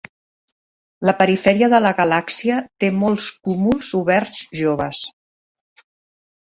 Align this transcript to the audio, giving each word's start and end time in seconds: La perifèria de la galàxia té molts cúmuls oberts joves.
La 1.09 1.13
perifèria 1.19 1.69
de 1.75 1.81
la 1.87 1.91
galàxia 2.01 2.57
té 2.85 2.91
molts 3.05 3.29
cúmuls 3.45 3.95
oberts 4.05 4.43
joves. 4.63 5.07